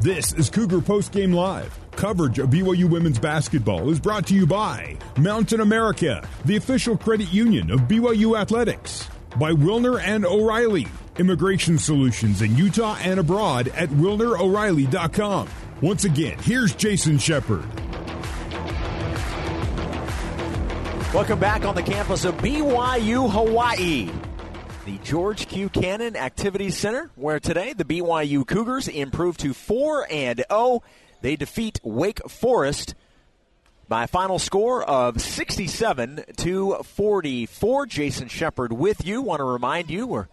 This 0.00 0.32
is 0.32 0.48
Cougar 0.48 0.80
Post 0.80 1.12
Game 1.12 1.30
Live. 1.30 1.78
Coverage 1.90 2.38
of 2.38 2.48
BYU 2.48 2.88
women's 2.88 3.18
basketball 3.18 3.90
is 3.90 4.00
brought 4.00 4.26
to 4.28 4.34
you 4.34 4.46
by 4.46 4.96
Mountain 5.18 5.60
America, 5.60 6.26
the 6.46 6.56
official 6.56 6.96
credit 6.96 7.30
union 7.30 7.70
of 7.70 7.80
BYU 7.80 8.40
Athletics, 8.40 9.10
by 9.38 9.52
Wilner 9.52 10.00
and 10.00 10.24
O'Reilly, 10.24 10.86
immigration 11.18 11.76
solutions 11.76 12.40
in 12.40 12.56
Utah 12.56 12.96
and 13.02 13.20
abroad 13.20 13.68
at 13.68 13.90
wilneroreilly.com. 13.90 15.48
Once 15.82 16.04
again, 16.06 16.38
here's 16.38 16.74
Jason 16.74 17.18
Shepard. 17.18 17.66
Welcome 21.12 21.38
back 21.38 21.66
on 21.66 21.74
the 21.74 21.82
campus 21.82 22.24
of 22.24 22.36
BYU 22.38 23.30
Hawaii 23.30 24.08
the 24.90 24.98
George 25.04 25.46
Q. 25.46 25.68
Cannon 25.68 26.16
Activities 26.16 26.76
Center, 26.76 27.12
where 27.14 27.38
today 27.38 27.72
the 27.72 27.84
BYU 27.84 28.44
Cougars 28.44 28.88
improve 28.88 29.36
to 29.36 29.54
4 29.54 30.08
and 30.10 30.44
0. 30.50 30.82
They 31.20 31.36
defeat 31.36 31.78
Wake 31.84 32.28
Forest 32.28 32.96
by 33.88 34.04
a 34.04 34.08
final 34.08 34.40
score 34.40 34.82
of 34.82 35.20
67 35.20 36.24
to 36.38 36.78
44. 36.82 37.86
Jason 37.86 38.26
Shepard 38.26 38.72
with 38.72 39.06
you. 39.06 39.22
Want 39.22 39.38
to 39.38 39.44
remind 39.44 39.90
you 39.90 40.08
we're 40.08 40.28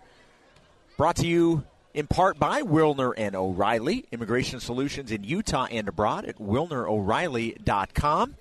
brought 0.98 1.18
to 1.18 1.28
you 1.28 1.64
in 1.94 2.08
part 2.08 2.40
by 2.40 2.64
Wilner 2.64 3.14
and 3.16 3.36
O'Reilly, 3.36 4.06
Immigration 4.12 4.60
Solutions 4.60 5.12
in 5.12 5.24
Utah 5.24 5.68
and 5.70 5.88
abroad 5.88 6.26
at 6.26 6.38
wilneroreilly.com. 6.38 8.36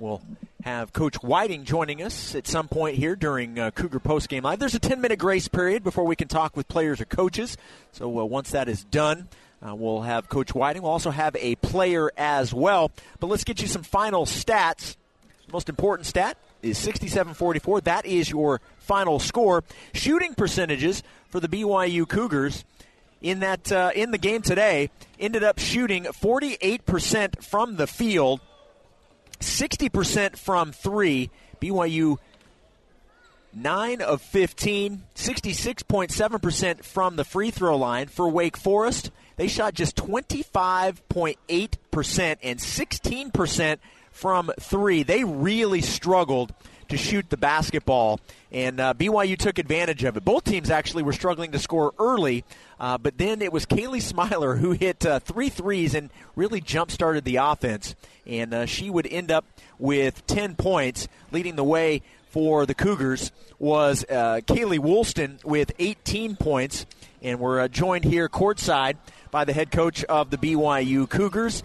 We'll 0.00 0.20
have 0.62 0.92
Coach 0.92 1.22
Whiting 1.22 1.64
joining 1.64 2.02
us 2.02 2.34
at 2.34 2.46
some 2.46 2.68
point 2.68 2.96
here 2.96 3.16
during 3.16 3.58
uh, 3.58 3.70
Cougar 3.70 4.00
Post 4.00 4.28
Game 4.28 4.44
Live. 4.44 4.58
There's 4.58 4.74
a 4.74 4.80
10 4.80 5.00
minute 5.00 5.18
grace 5.18 5.48
period 5.48 5.82
before 5.82 6.04
we 6.04 6.16
can 6.16 6.28
talk 6.28 6.56
with 6.56 6.68
players 6.68 7.00
or 7.00 7.04
coaches. 7.06 7.56
So 7.92 8.06
uh, 8.18 8.24
once 8.24 8.50
that 8.50 8.68
is 8.68 8.84
done, 8.84 9.28
uh, 9.66 9.74
we'll 9.74 10.02
have 10.02 10.28
Coach 10.28 10.54
Whiting. 10.54 10.82
We'll 10.82 10.92
also 10.92 11.10
have 11.10 11.36
a 11.36 11.54
player 11.56 12.10
as 12.16 12.52
well. 12.52 12.90
But 13.18 13.28
let's 13.28 13.44
get 13.44 13.60
you 13.62 13.68
some 13.68 13.82
final 13.82 14.26
stats. 14.26 14.96
The 15.46 15.52
most 15.52 15.68
important 15.68 16.06
stat 16.06 16.36
is 16.62 16.78
67-44. 16.78 17.84
That 17.84 18.06
is 18.06 18.30
your 18.30 18.60
final 18.78 19.18
score. 19.18 19.64
Shooting 19.92 20.34
percentages 20.34 21.02
for 21.28 21.40
the 21.40 21.48
BYU 21.48 22.08
Cougars 22.08 22.64
in 23.22 23.40
that 23.40 23.70
uh, 23.70 23.90
in 23.94 24.10
the 24.10 24.18
game 24.18 24.42
today 24.42 24.90
ended 25.18 25.44
up 25.44 25.58
shooting 25.58 26.04
48% 26.04 27.42
from 27.42 27.76
the 27.76 27.86
field 27.86 28.40
60% 29.40 30.36
from 30.36 30.72
three. 30.72 31.30
BYU 31.60 32.18
9 33.52 34.00
of 34.00 34.22
15, 34.22 35.02
66.7% 35.14 36.84
from 36.84 37.16
the 37.16 37.24
free 37.24 37.50
throw 37.50 37.76
line. 37.76 38.06
For 38.06 38.28
Wake 38.28 38.56
Forest, 38.56 39.10
they 39.36 39.48
shot 39.48 39.74
just 39.74 39.96
25.8% 39.96 42.36
and 42.42 42.60
16% 42.60 43.78
from 44.10 44.52
three. 44.60 45.02
They 45.02 45.24
really 45.24 45.80
struggled 45.80 46.54
to 46.90 46.96
shoot 46.96 47.30
the 47.30 47.36
basketball, 47.36 48.20
and 48.52 48.80
uh, 48.80 48.94
BYU 48.94 49.36
took 49.36 49.58
advantage 49.58 50.04
of 50.04 50.16
it. 50.16 50.24
Both 50.24 50.44
teams 50.44 50.70
actually 50.70 51.02
were 51.02 51.12
struggling 51.12 51.52
to 51.52 51.58
score 51.58 51.94
early, 51.98 52.44
uh, 52.78 52.98
but 52.98 53.16
then 53.16 53.42
it 53.42 53.52
was 53.52 53.64
Kaylee 53.64 54.02
Smiler 54.02 54.56
who 54.56 54.72
hit 54.72 55.06
uh, 55.06 55.20
three 55.20 55.48
threes 55.48 55.94
and 55.94 56.10
really 56.36 56.60
jump 56.60 56.90
started 56.90 57.24
the 57.24 57.36
offense, 57.36 57.94
and 58.26 58.52
uh, 58.52 58.66
she 58.66 58.90
would 58.90 59.06
end 59.06 59.30
up 59.30 59.44
with 59.78 60.26
10 60.26 60.56
points, 60.56 61.08
leading 61.32 61.56
the 61.56 61.64
way 61.64 62.02
for 62.30 62.66
the 62.66 62.74
Cougars 62.74 63.32
was 63.58 64.04
uh, 64.08 64.40
Kaylee 64.46 64.78
Woolston 64.78 65.38
with 65.44 65.72
18 65.78 66.36
points, 66.36 66.86
and 67.22 67.38
we're 67.38 67.60
uh, 67.60 67.68
joined 67.68 68.04
here 68.04 68.28
courtside 68.28 68.96
by 69.30 69.44
the 69.44 69.52
head 69.52 69.70
coach 69.70 70.04
of 70.04 70.30
the 70.30 70.36
BYU 70.36 71.08
Cougars, 71.08 71.62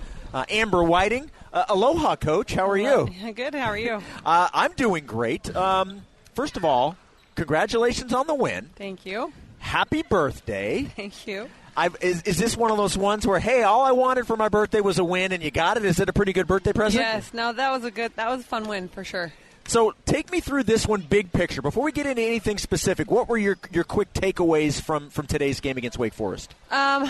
Amber 0.50 0.84
Whiting. 0.84 1.32
Uh, 1.56 1.64
aloha, 1.70 2.18
coach. 2.18 2.54
How 2.54 2.70
are 2.70 2.78
you? 2.78 3.10
Good. 3.34 3.56
How 3.56 3.68
are 3.68 3.78
you? 3.78 4.02
Uh, 4.26 4.50
I'm 4.54 4.74
doing 4.74 5.06
great. 5.06 5.56
Um, 5.56 6.02
first 6.34 6.58
of 6.58 6.66
all, 6.66 6.98
congratulations 7.36 8.12
on 8.12 8.26
the 8.26 8.34
win. 8.34 8.70
Thank 8.76 9.06
you. 9.06 9.32
Happy 9.60 10.02
birthday. 10.02 10.84
Thank 10.96 11.28
you. 11.28 11.48
I've, 11.78 11.96
is, 12.02 12.24
is 12.24 12.38
this 12.38 12.58
one 12.58 12.72
of 12.72 12.78
those 12.78 12.98
ones 12.98 13.28
where, 13.28 13.40
hey, 13.40 13.62
all 13.62 13.84
I 13.84 13.92
wanted 13.92 14.26
for 14.26 14.36
my 14.36 14.50
birthday 14.50 14.82
was 14.82 14.98
a 14.98 15.04
win, 15.04 15.32
and 15.32 15.44
you 15.44 15.52
got 15.52 15.78
it? 15.78 15.86
Is 15.86 16.00
it 16.00 16.10
a 16.10 16.14
pretty 16.14 16.34
good 16.34 16.48
birthday 16.48 16.74
present? 16.74 17.04
Yes. 17.04 17.34
No, 17.34 17.54
that 17.54 17.72
was 17.72 17.84
a 17.84 17.92
good. 17.92 18.14
That 18.16 18.30
was 18.30 18.42
a 18.42 18.46
fun 18.46 18.68
win 18.68 18.88
for 18.90 19.04
sure. 19.04 19.32
So 19.68 19.94
take 20.06 20.32
me 20.32 20.40
through 20.40 20.64
this 20.64 20.88
one, 20.88 21.02
big 21.02 21.32
picture. 21.32 21.62
Before 21.62 21.84
we 21.84 21.92
get 21.92 22.06
into 22.08 22.22
anything 22.22 22.58
specific, 22.58 23.12
what 23.12 23.30
were 23.30 23.38
your 23.38 23.58
your 23.72 23.84
quick 23.84 24.12
takeaways 24.14 24.82
from 24.82 25.10
from 25.10 25.28
today's 25.28 25.60
game 25.60 25.78
against 25.78 25.98
Wake 26.00 26.14
Forest? 26.14 26.54
Um, 26.72 27.10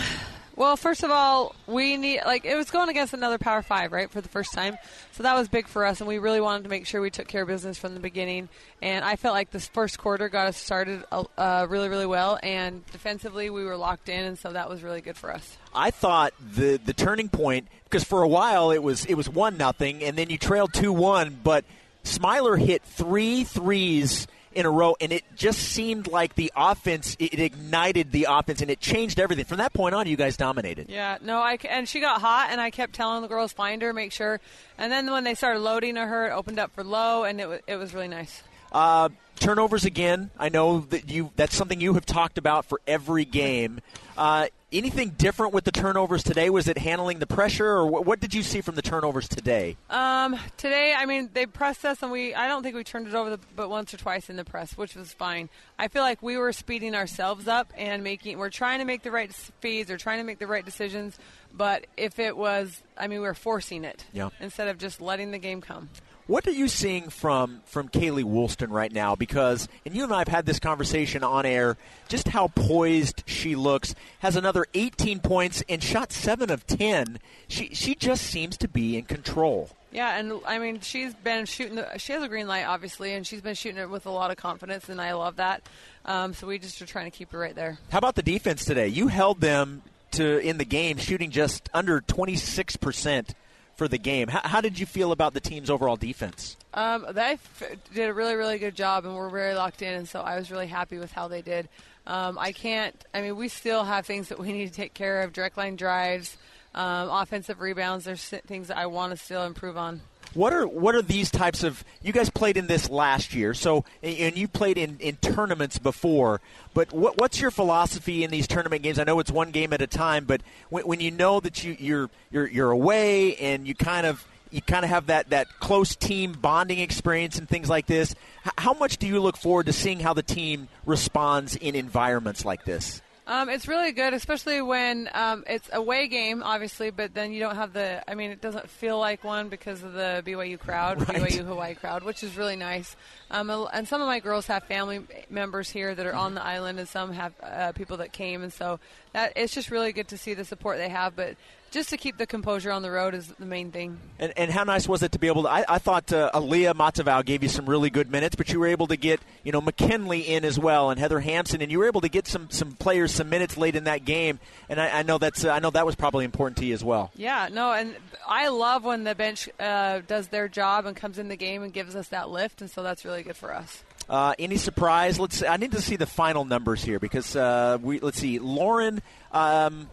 well, 0.56 0.76
first 0.76 1.02
of 1.02 1.10
all, 1.10 1.54
we 1.66 1.98
need 1.98 2.22
like 2.24 2.46
it 2.46 2.56
was 2.56 2.70
going 2.70 2.88
against 2.88 3.12
another 3.12 3.36
Power 3.36 3.62
Five, 3.62 3.92
right, 3.92 4.10
for 4.10 4.22
the 4.22 4.28
first 4.28 4.54
time. 4.54 4.78
So 5.12 5.22
that 5.22 5.34
was 5.34 5.48
big 5.48 5.68
for 5.68 5.84
us, 5.84 6.00
and 6.00 6.08
we 6.08 6.18
really 6.18 6.40
wanted 6.40 6.64
to 6.64 6.70
make 6.70 6.86
sure 6.86 7.00
we 7.00 7.10
took 7.10 7.28
care 7.28 7.42
of 7.42 7.48
business 7.48 7.78
from 7.78 7.92
the 7.94 8.00
beginning. 8.00 8.48
And 8.80 9.04
I 9.04 9.16
felt 9.16 9.34
like 9.34 9.50
this 9.50 9.68
first 9.68 9.98
quarter 9.98 10.30
got 10.30 10.46
us 10.46 10.56
started 10.56 11.04
uh, 11.12 11.66
really, 11.68 11.90
really 11.90 12.06
well, 12.06 12.38
and 12.42 12.84
defensively 12.86 13.50
we 13.50 13.64
were 13.64 13.76
locked 13.76 14.08
in, 14.08 14.24
and 14.24 14.38
so 14.38 14.52
that 14.52 14.68
was 14.70 14.82
really 14.82 15.02
good 15.02 15.16
for 15.16 15.32
us. 15.32 15.58
I 15.74 15.90
thought 15.90 16.32
the 16.40 16.80
the 16.82 16.94
turning 16.94 17.28
point 17.28 17.68
because 17.84 18.04
for 18.04 18.22
a 18.22 18.28
while 18.28 18.70
it 18.70 18.82
was 18.82 19.04
it 19.04 19.14
was 19.14 19.28
one 19.28 19.58
nothing, 19.58 20.02
and 20.02 20.16
then 20.16 20.30
you 20.30 20.38
trailed 20.38 20.72
two 20.72 20.92
one, 20.92 21.38
but 21.44 21.66
Smiler 22.02 22.56
hit 22.56 22.82
three 22.82 23.44
threes 23.44 24.26
in 24.56 24.64
a 24.66 24.70
row, 24.70 24.96
and 25.00 25.12
it 25.12 25.22
just 25.36 25.58
seemed 25.60 26.08
like 26.08 26.34
the 26.34 26.50
offense, 26.56 27.14
it 27.20 27.38
ignited 27.38 28.10
the 28.10 28.26
offense, 28.28 28.62
and 28.62 28.70
it 28.70 28.80
changed 28.80 29.20
everything. 29.20 29.44
From 29.44 29.58
that 29.58 29.74
point 29.74 29.94
on, 29.94 30.08
you 30.08 30.16
guys 30.16 30.36
dominated. 30.36 30.88
Yeah, 30.88 31.18
no, 31.20 31.38
I 31.38 31.58
and 31.68 31.86
she 31.88 32.00
got 32.00 32.20
hot, 32.22 32.48
and 32.50 32.60
I 32.60 32.70
kept 32.70 32.94
telling 32.94 33.22
the 33.22 33.28
girls 33.28 33.52
find 33.52 33.82
her, 33.82 33.92
make 33.92 34.12
sure. 34.12 34.40
And 34.78 34.90
then 34.90 35.10
when 35.10 35.24
they 35.24 35.34
started 35.34 35.60
loading 35.60 35.96
her, 35.96 36.26
it 36.26 36.32
opened 36.32 36.58
up 36.58 36.72
for 36.74 36.82
low, 36.82 37.24
and 37.24 37.40
it 37.40 37.48
was 37.48 37.60
it 37.66 37.76
was 37.76 37.92
really 37.92 38.08
nice. 38.08 38.42
Uh, 38.72 39.10
turnovers 39.38 39.84
again. 39.84 40.30
I 40.38 40.48
know 40.48 40.80
that 40.80 41.10
you 41.10 41.30
that's 41.36 41.54
something 41.54 41.80
you 41.80 41.94
have 41.94 42.06
talked 42.06 42.38
about 42.38 42.64
for 42.64 42.80
every 42.86 43.24
game. 43.24 43.80
Uh, 44.16 44.46
anything 44.72 45.10
different 45.10 45.54
with 45.54 45.64
the 45.64 45.72
turnovers 45.72 46.22
today? 46.22 46.50
Was 46.50 46.68
it 46.68 46.78
handling 46.78 47.18
the 47.18 47.26
pressure, 47.26 47.66
or 47.66 47.86
what, 47.86 48.04
what, 48.04 48.20
did 48.20 48.34
you 48.34 48.42
see 48.42 48.60
from 48.60 48.74
the 48.74 48.82
turnovers 48.82 49.28
today? 49.28 49.76
Um, 49.90 50.38
today, 50.56 50.94
I 50.96 51.06
mean, 51.06 51.30
they 51.32 51.46
pressed 51.46 51.84
us, 51.84 52.02
and 52.02 52.10
we 52.10 52.34
I 52.34 52.48
don't 52.48 52.62
think 52.62 52.74
we 52.74 52.84
turned 52.84 53.06
it 53.06 53.14
over, 53.14 53.30
the, 53.30 53.40
but 53.54 53.70
once 53.70 53.94
or 53.94 53.96
twice 53.96 54.28
in 54.28 54.36
the 54.36 54.44
press, 54.44 54.76
which 54.76 54.94
was 54.94 55.12
fine. 55.12 55.48
I 55.78 55.88
feel 55.88 56.02
like 56.02 56.22
we 56.22 56.36
were 56.36 56.52
speeding 56.52 56.94
ourselves 56.94 57.48
up 57.48 57.72
and 57.76 58.02
making. 58.02 58.38
We're 58.38 58.50
trying 58.50 58.80
to 58.80 58.84
make 58.84 59.02
the 59.02 59.10
right 59.10 59.32
feeds, 59.60 59.90
or 59.90 59.96
trying 59.96 60.18
to 60.18 60.24
make 60.24 60.38
the 60.38 60.46
right 60.46 60.64
decisions, 60.64 61.18
but 61.52 61.86
if 61.96 62.18
it 62.18 62.36
was, 62.36 62.82
I 62.96 63.06
mean, 63.06 63.20
we 63.20 63.26
were 63.26 63.34
forcing 63.34 63.84
it 63.84 64.04
yeah. 64.12 64.30
instead 64.40 64.68
of 64.68 64.78
just 64.78 65.00
letting 65.00 65.30
the 65.30 65.38
game 65.38 65.60
come. 65.60 65.88
What 66.26 66.44
are 66.48 66.52
you 66.52 66.66
seeing 66.66 67.08
from 67.08 67.60
from 67.66 67.88
Kaylee 67.88 68.24
Woolston 68.24 68.70
right 68.70 68.92
now? 68.92 69.14
Because 69.14 69.68
and 69.84 69.94
you 69.94 70.02
and 70.02 70.12
I 70.12 70.18
have 70.18 70.28
had 70.28 70.44
this 70.44 70.58
conversation 70.58 71.22
on 71.22 71.46
air. 71.46 71.76
Just 72.08 72.26
how 72.28 72.48
poised 72.48 73.22
she 73.26 73.54
looks. 73.54 73.94
Has 74.18 74.34
another 74.34 74.66
18 74.74 75.20
points 75.20 75.62
and 75.68 75.80
shot 75.80 76.10
seven 76.12 76.50
of 76.50 76.66
10. 76.66 77.20
She 77.46 77.68
she 77.74 77.94
just 77.94 78.24
seems 78.24 78.56
to 78.58 78.66
be 78.66 78.96
in 78.96 79.04
control. 79.04 79.70
Yeah, 79.92 80.18
and 80.18 80.40
I 80.44 80.58
mean 80.58 80.80
she's 80.80 81.14
been 81.14 81.46
shooting. 81.46 81.76
The, 81.76 81.96
she 81.98 82.12
has 82.12 82.24
a 82.24 82.28
green 82.28 82.48
light, 82.48 82.64
obviously, 82.64 83.14
and 83.14 83.24
she's 83.24 83.40
been 83.40 83.54
shooting 83.54 83.80
it 83.80 83.88
with 83.88 84.06
a 84.06 84.10
lot 84.10 84.32
of 84.32 84.36
confidence, 84.36 84.88
and 84.88 85.00
I 85.00 85.12
love 85.12 85.36
that. 85.36 85.62
Um, 86.04 86.34
so 86.34 86.48
we 86.48 86.58
just 86.58 86.82
are 86.82 86.86
trying 86.86 87.08
to 87.08 87.16
keep 87.16 87.30
her 87.30 87.38
right 87.38 87.54
there. 87.54 87.78
How 87.90 87.98
about 87.98 88.16
the 88.16 88.24
defense 88.24 88.64
today? 88.64 88.88
You 88.88 89.06
held 89.06 89.40
them 89.40 89.82
to 90.12 90.38
in 90.38 90.58
the 90.58 90.64
game, 90.64 90.96
shooting 90.96 91.30
just 91.30 91.68
under 91.72 92.00
26 92.00 92.76
percent 92.78 93.32
for 93.76 93.88
the 93.88 93.98
game. 93.98 94.28
How, 94.28 94.40
how 94.44 94.60
did 94.60 94.78
you 94.78 94.86
feel 94.86 95.12
about 95.12 95.34
the 95.34 95.40
team's 95.40 95.70
overall 95.70 95.96
defense? 95.96 96.56
Um, 96.74 97.06
they 97.12 97.32
f- 97.32 97.62
did 97.94 98.08
a 98.08 98.14
really, 98.14 98.34
really 98.34 98.58
good 98.58 98.74
job, 98.74 99.04
and 99.04 99.14
we're 99.14 99.28
very 99.30 99.54
locked 99.54 99.82
in, 99.82 99.94
and 99.94 100.08
so 100.08 100.20
I 100.20 100.38
was 100.38 100.50
really 100.50 100.66
happy 100.66 100.98
with 100.98 101.12
how 101.12 101.28
they 101.28 101.42
did. 101.42 101.68
Um, 102.06 102.38
I 102.38 102.52
can't, 102.52 102.94
I 103.12 103.20
mean, 103.20 103.36
we 103.36 103.48
still 103.48 103.84
have 103.84 104.06
things 104.06 104.28
that 104.28 104.38
we 104.38 104.52
need 104.52 104.68
to 104.68 104.74
take 104.74 104.94
care 104.94 105.22
of 105.22 105.32
direct 105.32 105.56
line 105.56 105.76
drives, 105.76 106.36
um, 106.74 107.08
offensive 107.10 107.60
rebounds. 107.60 108.04
There's 108.04 108.24
things 108.24 108.68
that 108.68 108.76
I 108.76 108.86
want 108.86 109.12
to 109.12 109.16
still 109.16 109.44
improve 109.44 109.76
on. 109.76 110.00
What 110.36 110.52
are 110.52 110.66
what 110.66 110.94
are 110.94 111.02
these 111.02 111.30
types 111.30 111.62
of? 111.62 111.82
You 112.02 112.12
guys 112.12 112.28
played 112.28 112.56
in 112.56 112.66
this 112.66 112.90
last 112.90 113.34
year, 113.34 113.54
so 113.54 113.84
and 114.02 114.36
you 114.36 114.46
played 114.46 114.76
in, 114.76 114.98
in 115.00 115.16
tournaments 115.16 115.78
before. 115.78 116.42
But 116.74 116.92
what, 116.92 117.16
what's 117.16 117.40
your 117.40 117.50
philosophy 117.50 118.22
in 118.22 118.30
these 118.30 118.46
tournament 118.46 118.82
games? 118.82 118.98
I 118.98 119.04
know 119.04 119.18
it's 119.18 119.32
one 119.32 119.50
game 119.50 119.72
at 119.72 119.80
a 119.80 119.86
time, 119.86 120.26
but 120.26 120.42
when, 120.68 120.86
when 120.86 121.00
you 121.00 121.10
know 121.10 121.40
that 121.40 121.64
you, 121.64 121.76
you're 121.78 122.10
you're 122.30 122.46
you're 122.46 122.70
away 122.70 123.36
and 123.36 123.66
you 123.66 123.74
kind 123.74 124.06
of 124.06 124.26
you 124.50 124.60
kind 124.60 124.84
of 124.84 124.90
have 124.90 125.06
that, 125.06 125.30
that 125.30 125.48
close 125.58 125.96
team 125.96 126.32
bonding 126.32 126.78
experience 126.78 127.38
and 127.38 127.48
things 127.48 127.68
like 127.68 127.86
this. 127.86 128.14
How 128.56 128.74
much 128.74 128.98
do 128.98 129.06
you 129.06 129.20
look 129.20 129.36
forward 129.36 129.66
to 129.66 129.72
seeing 129.72 130.00
how 130.00 130.14
the 130.14 130.22
team 130.22 130.68
responds 130.84 131.56
in 131.56 131.74
environments 131.74 132.44
like 132.44 132.64
this? 132.64 133.02
Um, 133.28 133.48
it's 133.48 133.66
really 133.66 133.90
good, 133.90 134.14
especially 134.14 134.62
when 134.62 135.10
um, 135.12 135.42
it's 135.48 135.68
a 135.72 135.78
away 135.78 136.06
game, 136.06 136.44
obviously, 136.44 136.90
but 136.90 137.12
then 137.12 137.32
you 137.32 137.40
don't 137.40 137.56
have 137.56 137.72
the. 137.72 138.08
I 138.08 138.14
mean, 138.14 138.30
it 138.30 138.40
doesn't 138.40 138.70
feel 138.70 139.00
like 139.00 139.24
one 139.24 139.48
because 139.48 139.82
of 139.82 139.94
the 139.94 140.22
BYU 140.24 140.60
crowd, 140.60 141.00
right. 141.08 141.18
BYU 141.18 141.44
Hawaii 141.44 141.74
crowd, 141.74 142.04
which 142.04 142.22
is 142.22 142.36
really 142.36 142.54
nice. 142.54 142.94
Um, 143.32 143.50
and 143.72 143.88
some 143.88 144.00
of 144.00 144.06
my 144.06 144.20
girls 144.20 144.46
have 144.46 144.64
family 144.64 145.00
members 145.28 145.68
here 145.68 145.92
that 145.92 146.06
are 146.06 146.14
on 146.14 146.34
the 146.34 146.44
island, 146.44 146.78
and 146.78 146.88
some 146.88 147.12
have 147.12 147.32
uh, 147.42 147.72
people 147.72 147.96
that 147.96 148.12
came, 148.12 148.44
and 148.44 148.52
so 148.52 148.78
that 149.12 149.32
it's 149.34 149.52
just 149.52 149.72
really 149.72 149.92
good 149.92 150.08
to 150.08 150.18
see 150.18 150.34
the 150.34 150.44
support 150.44 150.78
they 150.78 150.88
have. 150.88 151.16
But 151.16 151.36
just 151.70 151.90
to 151.90 151.96
keep 151.96 152.16
the 152.16 152.26
composure 152.26 152.70
on 152.70 152.82
the 152.82 152.90
road 152.90 153.14
is 153.14 153.28
the 153.38 153.46
main 153.46 153.70
thing. 153.70 153.98
And, 154.18 154.32
and 154.36 154.50
how 154.50 154.64
nice 154.64 154.88
was 154.88 155.02
it 155.02 155.12
to 155.12 155.18
be 155.18 155.26
able 155.26 155.44
to? 155.44 155.48
I, 155.48 155.64
I 155.68 155.78
thought 155.78 156.12
uh, 156.12 156.30
Aaliyah 156.32 156.74
Matavau 156.74 157.24
gave 157.24 157.42
you 157.42 157.48
some 157.48 157.68
really 157.68 157.90
good 157.90 158.10
minutes, 158.10 158.36
but 158.36 158.52
you 158.52 158.60
were 158.60 158.66
able 158.66 158.86
to 158.88 158.96
get 158.96 159.20
you 159.44 159.52
know 159.52 159.60
McKinley 159.60 160.20
in 160.20 160.44
as 160.44 160.58
well 160.58 160.90
and 160.90 160.98
Heather 160.98 161.20
Hampson, 161.20 161.60
and 161.62 161.70
you 161.70 161.78
were 161.78 161.86
able 161.86 162.00
to 162.00 162.08
get 162.08 162.26
some 162.26 162.50
some 162.50 162.72
players 162.72 163.12
some 163.12 163.28
minutes 163.28 163.56
late 163.56 163.76
in 163.76 163.84
that 163.84 164.04
game. 164.04 164.38
And 164.68 164.80
I, 164.80 165.00
I 165.00 165.02
know 165.02 165.18
that's 165.18 165.44
uh, 165.44 165.50
I 165.50 165.58
know 165.58 165.70
that 165.70 165.86
was 165.86 165.94
probably 165.94 166.24
important 166.24 166.58
to 166.58 166.66
you 166.66 166.74
as 166.74 166.84
well. 166.84 167.10
Yeah, 167.14 167.48
no, 167.52 167.72
and 167.72 167.94
I 168.26 168.48
love 168.48 168.84
when 168.84 169.04
the 169.04 169.14
bench 169.14 169.48
uh, 169.60 170.00
does 170.06 170.28
their 170.28 170.48
job 170.48 170.86
and 170.86 170.96
comes 170.96 171.18
in 171.18 171.28
the 171.28 171.36
game 171.36 171.62
and 171.62 171.72
gives 171.72 171.96
us 171.96 172.08
that 172.08 172.30
lift, 172.30 172.60
and 172.60 172.70
so 172.70 172.82
that's 172.82 173.04
really 173.04 173.22
good 173.22 173.36
for 173.36 173.54
us. 173.54 173.82
Uh, 174.08 174.34
any 174.38 174.56
surprise? 174.56 175.18
Let's. 175.18 175.42
I 175.42 175.56
need 175.56 175.72
to 175.72 175.82
see 175.82 175.96
the 175.96 176.06
final 176.06 176.44
numbers 176.44 176.82
here 176.82 177.00
because 177.00 177.34
uh, 177.34 177.78
we. 177.80 177.98
Let's 177.98 178.18
see. 178.18 178.38
Lauren, 178.38 179.02
um, 179.32 179.88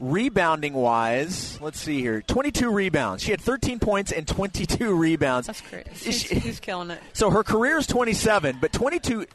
rebounding 0.00 0.72
wise, 0.72 1.60
let's 1.60 1.78
see 1.78 2.00
here. 2.00 2.22
Twenty-two 2.22 2.70
rebounds. 2.70 3.22
She 3.22 3.30
had 3.30 3.40
thirteen 3.40 3.78
points 3.78 4.10
and 4.10 4.26
twenty-two 4.26 4.94
rebounds. 4.94 5.46
That's 5.46 5.60
great. 5.60 5.86
She's, 5.94 6.20
she's 6.22 6.58
killing 6.58 6.90
it. 6.90 7.00
So 7.12 7.30
her 7.30 7.44
career 7.44 7.78
is 7.78 7.86
twenty-seven, 7.86 8.58
but 8.60 8.72
twenty-two 8.72 9.26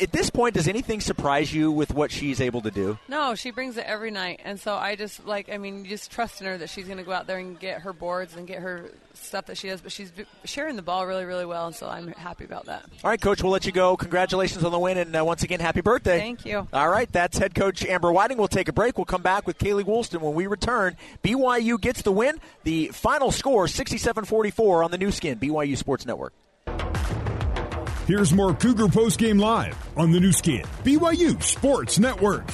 at 0.00 0.12
this 0.12 0.30
point, 0.30 0.54
does 0.54 0.68
anything 0.68 1.00
surprise 1.00 1.52
you 1.52 1.70
with 1.70 1.92
what 1.92 2.10
she's 2.10 2.40
able 2.40 2.62
to 2.62 2.70
do? 2.70 2.98
No, 3.08 3.34
she 3.34 3.50
brings 3.50 3.76
it 3.76 3.84
every 3.84 4.10
night, 4.10 4.40
and 4.44 4.58
so 4.58 4.74
I 4.74 4.96
just 4.96 5.26
like. 5.26 5.50
I 5.50 5.58
mean, 5.58 5.84
you 5.84 5.90
just 5.90 6.10
trust 6.10 6.40
in 6.40 6.46
her 6.46 6.56
that 6.58 6.70
she's 6.70 6.86
going 6.86 6.98
to 6.98 7.04
go 7.04 7.12
out 7.12 7.26
there 7.26 7.38
and 7.38 7.58
get 7.58 7.82
her 7.82 7.92
boards 7.92 8.36
and 8.36 8.46
get 8.46 8.60
her 8.60 8.90
stuff 9.14 9.46
that 9.46 9.58
she 9.58 9.68
does. 9.68 9.80
But 9.80 9.92
she's 9.92 10.12
sharing 10.44 10.76
the 10.76 10.82
ball 10.82 11.06
really, 11.06 11.24
really 11.24 11.44
well, 11.44 11.66
and 11.66 11.76
so 11.76 11.88
I'm 11.88 12.08
happy 12.08 12.44
about 12.44 12.66
that. 12.66 12.84
All 13.04 13.10
right, 13.10 13.20
Coach, 13.20 13.42
we'll 13.42 13.52
let 13.52 13.66
you 13.66 13.72
go. 13.72 13.96
Congratulations 13.96 14.64
on 14.64 14.72
the 14.72 14.78
win, 14.78 14.98
and 14.98 15.14
uh, 15.14 15.24
once 15.24 15.42
again, 15.42 15.60
happy 15.60 15.80
birthday. 15.80 16.18
Thank 16.18 16.46
you. 16.46 16.66
All 16.72 16.88
right, 16.88 17.10
that's 17.12 17.38
head 17.38 17.54
coach 17.54 17.84
Amber 17.84 18.12
Whiting. 18.12 18.38
We'll 18.38 18.48
take 18.48 18.68
a 18.68 18.72
break. 18.72 18.96
We'll 18.96 19.04
come 19.04 19.22
back 19.22 19.46
with 19.46 19.58
Kaylee 19.58 19.84
Woolston 19.84 20.20
when 20.20 20.34
we 20.34 20.46
return. 20.46 20.96
BYU 21.22 21.80
gets 21.80 22.02
the 22.02 22.12
win. 22.12 22.40
The 22.64 22.88
final 22.88 23.30
score 23.30 23.66
67-44 23.66 24.84
on 24.84 24.90
the 24.90 24.98
Nu 24.98 25.10
Skin 25.10 25.38
BYU 25.38 25.76
Sports 25.76 26.06
Network. 26.06 26.32
Here's 28.06 28.32
more 28.32 28.52
Cougar 28.52 28.88
Post 28.88 29.20
Game 29.20 29.38
Live 29.38 29.78
on 29.96 30.10
the 30.10 30.18
Nu 30.18 30.32
Skin, 30.32 30.64
BYU 30.82 31.40
Sports 31.40 32.00
Network. 32.00 32.44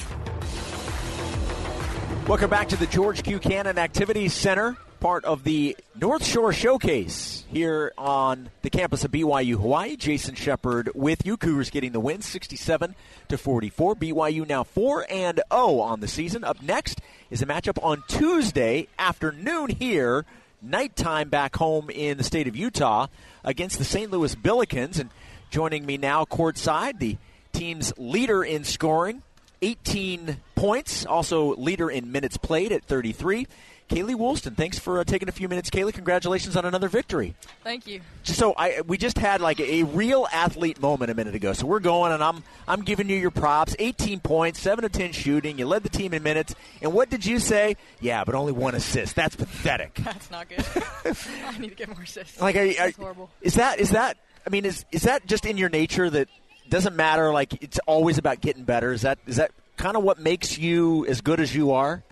Welcome 2.27 2.51
back 2.51 2.69
to 2.69 2.75
the 2.77 2.85
George 2.85 3.23
Q. 3.23 3.39
Cannon 3.39 3.79
Activities 3.79 4.35
Center, 4.35 4.77
part 4.99 5.25
of 5.25 5.43
the 5.43 5.75
North 5.99 6.23
Shore 6.23 6.53
Showcase 6.53 7.45
here 7.51 7.91
on 7.97 8.51
the 8.61 8.69
campus 8.69 9.03
of 9.03 9.09
BYU 9.09 9.55
Hawaii. 9.55 9.95
Jason 9.95 10.35
Shepard 10.35 10.91
with 10.93 11.25
you. 11.25 11.35
Cougars 11.35 11.71
getting 11.71 11.93
the 11.93 11.99
win, 11.99 12.21
67 12.21 12.93
to 13.29 13.35
44. 13.35 13.95
BYU 13.95 14.47
now 14.47 14.63
4 14.63 15.07
and 15.09 15.41
0 15.51 15.79
on 15.79 15.99
the 15.99 16.07
season. 16.07 16.43
Up 16.43 16.61
next 16.61 17.01
is 17.31 17.41
a 17.41 17.47
matchup 17.47 17.83
on 17.83 18.03
Tuesday 18.07 18.87
afternoon 18.99 19.69
here, 19.69 20.27
nighttime 20.61 21.29
back 21.29 21.55
home 21.55 21.89
in 21.89 22.19
the 22.19 22.23
state 22.23 22.47
of 22.47 22.55
Utah 22.55 23.07
against 23.43 23.79
the 23.79 23.83
St. 23.83 24.11
Louis 24.11 24.35
Billikens. 24.35 24.99
And 24.99 25.09
Joining 25.49 25.85
me 25.85 25.97
now 25.97 26.25
courtside, 26.25 26.99
the 26.99 27.17
team's 27.53 27.91
leader 27.97 28.43
in 28.43 28.63
scoring, 28.63 29.23
18 29.61 30.37
points, 30.55 31.05
also 31.05 31.55
leader 31.55 31.89
in 31.89 32.11
minutes 32.11 32.37
played 32.37 32.71
at 32.71 32.83
33. 32.83 33.47
Kaylee 33.89 34.13
Woolston, 34.13 34.55
thanks 34.55 34.77
for 34.77 34.99
uh, 34.99 35.03
taking 35.03 35.27
a 35.29 35.31
few 35.31 35.49
minutes. 35.49 35.71
Kaylee, 35.71 35.93
congratulations 35.93 36.55
on 36.55 36.63
another 36.63 36.87
victory. 36.87 37.33
Thank 37.63 37.87
you. 37.87 38.01
So 38.21 38.53
I 38.55 38.81
we 38.85 38.99
just 38.99 39.17
had 39.17 39.41
like 39.41 39.59
a, 39.59 39.79
a, 39.79 39.85
real 39.85 40.27
athlete 40.31 40.79
moment 40.79 41.09
a 41.09 41.15
minute 41.15 41.33
ago. 41.33 41.53
So 41.53 41.65
we're 41.65 41.79
going, 41.79 42.11
and 42.11 42.23
I'm 42.23 42.43
I'm 42.67 42.83
giving 42.83 43.09
you 43.09 43.15
your 43.15 43.31
props. 43.31 43.75
18 43.79 44.19
points, 44.19 44.59
seven 44.59 44.83
to 44.83 44.89
10 44.89 45.11
shooting. 45.13 45.57
You 45.57 45.65
led 45.65 45.81
the 45.81 45.89
team 45.89 46.13
in 46.13 46.21
minutes. 46.21 46.53
And 46.83 46.93
what 46.93 47.09
did 47.09 47.25
you 47.25 47.39
say? 47.39 47.77
Yeah, 47.99 48.23
but 48.23 48.35
only 48.35 48.51
one 48.51 48.75
assist. 48.75 49.15
That's 49.15 49.35
pathetic. 49.35 49.95
That's 49.95 50.29
not 50.29 50.47
good. 50.49 50.63
I 51.47 51.57
need 51.57 51.69
to 51.69 51.75
get 51.75 51.89
more 51.89 52.03
assists. 52.03 52.39
Like, 52.39 52.57
are, 52.57 52.71
are, 52.79 52.91
horrible. 52.91 53.31
Is 53.41 53.55
that 53.55 53.79
is 53.79 53.89
that 53.89 54.17
I 54.45 54.49
mean, 54.49 54.65
is 54.65 54.85
is 54.91 55.03
that 55.03 55.25
just 55.25 55.45
in 55.45 55.57
your 55.57 55.69
nature 55.69 56.09
that 56.09 56.27
doesn't 56.69 56.95
matter? 56.95 57.31
Like 57.31 57.61
it's 57.63 57.79
always 57.87 58.17
about 58.17 58.41
getting 58.41 58.63
better. 58.63 58.91
Is 58.91 59.01
that 59.01 59.19
is 59.27 59.37
that 59.37 59.51
kind 59.77 59.95
of 59.97 60.03
what 60.03 60.19
makes 60.19 60.57
you 60.57 61.05
as 61.07 61.21
good 61.21 61.39
as 61.39 61.55
you 61.55 61.71
are? 61.71 62.03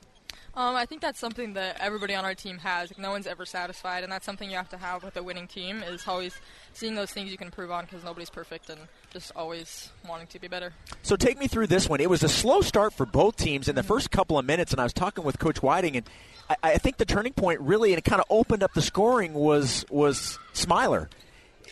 Um, 0.57 0.75
I 0.75 0.87
think 0.87 1.01
that's 1.01 1.19
something 1.19 1.53
that 1.53 1.77
everybody 1.79 2.15
on 2.15 2.25
our 2.25 2.33
team 2.33 2.57
has. 2.57 2.89
Like, 2.89 2.97
no 2.97 3.11
one's 3.11 3.27
ever 3.27 3.45
satisfied, 3.45 4.01
and 4.01 4.11
that's 4.11 4.25
something 4.25 4.49
you 4.49 4.57
have 4.57 4.69
to 4.69 4.77
have 4.77 5.03
with 5.03 5.15
a 5.15 5.21
winning 5.21 5.45
team. 5.45 5.83
Is 5.83 6.07
always 6.07 6.35
seeing 6.73 6.95
those 6.95 7.11
things 7.11 7.29
you 7.29 7.37
can 7.37 7.45
improve 7.45 7.69
on 7.69 7.85
because 7.85 8.03
nobody's 8.03 8.31
perfect, 8.31 8.71
and 8.71 8.81
just 9.13 9.31
always 9.35 9.91
wanting 10.09 10.25
to 10.27 10.39
be 10.39 10.47
better. 10.47 10.73
So 11.03 11.15
take 11.15 11.37
me 11.37 11.45
through 11.45 11.67
this 11.67 11.87
one. 11.87 12.01
It 12.01 12.09
was 12.09 12.23
a 12.23 12.29
slow 12.29 12.61
start 12.61 12.93
for 12.93 13.05
both 13.05 13.35
teams 13.35 13.67
in 13.67 13.75
the 13.75 13.83
first 13.83 14.09
couple 14.09 14.39
of 14.39 14.45
minutes, 14.45 14.71
and 14.71 14.81
I 14.81 14.83
was 14.83 14.93
talking 14.93 15.23
with 15.23 15.37
Coach 15.37 15.61
Whiting, 15.61 15.95
and 15.95 16.09
I, 16.49 16.55
I 16.63 16.77
think 16.79 16.97
the 16.97 17.05
turning 17.05 17.33
point 17.33 17.61
really, 17.61 17.91
and 17.91 17.99
it 17.99 18.03
kind 18.03 18.19
of 18.19 18.25
opened 18.31 18.63
up 18.63 18.73
the 18.73 18.81
scoring 18.81 19.35
was 19.35 19.85
was 19.91 20.39
Smiler 20.53 21.07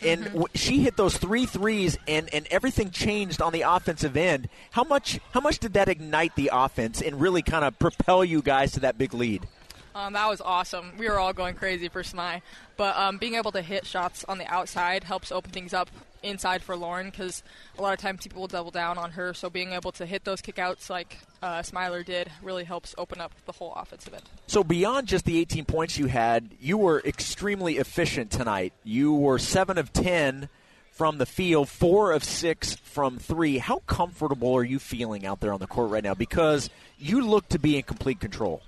and 0.02 0.24
mm-hmm. 0.24 0.42
she 0.54 0.82
hit 0.82 0.96
those 0.96 1.16
three 1.16 1.46
threes, 1.46 1.98
and, 2.06 2.32
and 2.34 2.46
everything 2.50 2.90
changed 2.90 3.40
on 3.40 3.52
the 3.52 3.62
offensive 3.62 4.16
end. 4.16 4.48
How 4.70 4.84
much 4.84 5.18
how 5.32 5.40
much 5.40 5.58
did 5.58 5.74
that 5.74 5.88
ignite 5.88 6.34
the 6.36 6.50
offense 6.52 7.00
and 7.00 7.20
really 7.20 7.42
kind 7.42 7.64
of 7.64 7.78
propel 7.78 8.24
you 8.24 8.42
guys 8.42 8.72
to 8.72 8.80
that 8.80 8.98
big 8.98 9.14
lead? 9.14 9.46
Um, 9.94 10.12
that 10.12 10.28
was 10.28 10.42
awesome. 10.42 10.92
We 10.98 11.08
were 11.08 11.18
all 11.18 11.32
going 11.32 11.54
crazy 11.54 11.88
for 11.88 12.02
Smy, 12.02 12.42
but 12.76 12.94
um, 12.98 13.16
being 13.16 13.34
able 13.34 13.52
to 13.52 13.62
hit 13.62 13.86
shots 13.86 14.24
on 14.28 14.36
the 14.36 14.46
outside 14.46 15.04
helps 15.04 15.32
open 15.32 15.52
things 15.52 15.72
up 15.72 15.88
inside 16.22 16.62
for 16.62 16.76
Lauren 16.76 17.10
because 17.10 17.42
a 17.78 17.82
lot 17.82 17.92
of 17.92 18.00
times 18.00 18.22
people 18.22 18.40
will 18.40 18.48
double 18.48 18.70
down 18.70 18.98
on 18.98 19.12
her. 19.12 19.34
So 19.34 19.50
being 19.50 19.72
able 19.72 19.92
to 19.92 20.06
hit 20.06 20.24
those 20.24 20.40
kickouts 20.40 20.90
like 20.90 21.18
uh, 21.42 21.62
Smiler 21.62 22.02
did 22.02 22.30
really 22.42 22.64
helps 22.64 22.94
open 22.98 23.20
up 23.20 23.32
the 23.44 23.52
whole 23.52 23.72
offensive 23.74 24.14
end. 24.14 24.24
So 24.46 24.64
beyond 24.64 25.08
just 25.08 25.24
the 25.24 25.38
18 25.38 25.64
points 25.64 25.98
you 25.98 26.06
had, 26.06 26.50
you 26.60 26.78
were 26.78 27.00
extremely 27.00 27.78
efficient 27.78 28.30
tonight. 28.30 28.72
You 28.84 29.14
were 29.14 29.38
seven 29.38 29.78
of 29.78 29.92
10 29.92 30.48
from 30.90 31.18
the 31.18 31.26
field, 31.26 31.68
four 31.68 32.12
of 32.12 32.24
six 32.24 32.74
from 32.76 33.18
three. 33.18 33.58
How 33.58 33.80
comfortable 33.80 34.54
are 34.54 34.64
you 34.64 34.78
feeling 34.78 35.26
out 35.26 35.40
there 35.40 35.52
on 35.52 35.60
the 35.60 35.66
court 35.66 35.90
right 35.90 36.02
now? 36.02 36.14
Because 36.14 36.70
you 36.98 37.20
look 37.20 37.48
to 37.50 37.58
be 37.58 37.76
in 37.76 37.82
complete 37.82 38.18
control. 38.18 38.62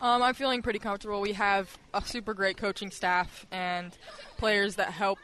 Um, 0.00 0.20
I'm 0.20 0.34
feeling 0.34 0.62
pretty 0.62 0.80
comfortable. 0.80 1.20
We 1.20 1.34
have 1.34 1.78
a 1.94 2.04
super 2.04 2.34
great 2.34 2.56
coaching 2.56 2.90
staff 2.90 3.46
and 3.52 3.96
players 4.36 4.74
that 4.74 4.90
help 4.90 5.20